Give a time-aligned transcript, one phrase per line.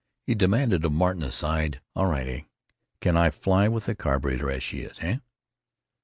[0.25, 2.39] He demanded of Martin, aside: "All right, heh?
[3.01, 4.97] Can I fly with the carburetor as she is?
[4.97, 5.17] Heh?"